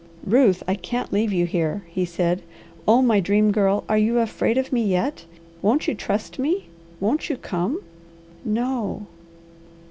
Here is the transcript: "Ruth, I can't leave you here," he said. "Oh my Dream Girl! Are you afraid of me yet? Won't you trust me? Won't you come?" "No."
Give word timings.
"Ruth, 0.25 0.63
I 0.67 0.73
can't 0.73 1.13
leave 1.13 1.31
you 1.31 1.45
here," 1.45 1.83
he 1.87 2.05
said. 2.05 2.41
"Oh 2.87 3.03
my 3.03 3.19
Dream 3.19 3.51
Girl! 3.51 3.83
Are 3.87 3.99
you 3.99 4.17
afraid 4.17 4.57
of 4.57 4.73
me 4.73 4.83
yet? 4.83 5.25
Won't 5.61 5.87
you 5.87 5.93
trust 5.93 6.39
me? 6.39 6.69
Won't 6.99 7.29
you 7.29 7.37
come?" 7.37 7.83
"No." 8.43 9.05